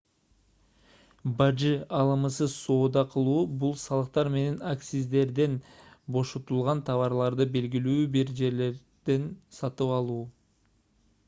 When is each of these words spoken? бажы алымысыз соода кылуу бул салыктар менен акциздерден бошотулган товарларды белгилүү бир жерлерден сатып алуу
бажы 1.41 1.73
алымысыз 1.97 2.55
соода 2.61 3.03
кылуу 3.11 3.43
бул 3.65 3.75
салыктар 3.81 4.31
менен 4.37 4.57
акциздерден 4.71 5.59
бошотулган 6.17 6.83
товарларды 6.89 7.49
белгилүү 7.59 8.01
бир 8.19 8.35
жерлерден 8.43 9.31
сатып 9.61 9.97
алуу 10.01 10.21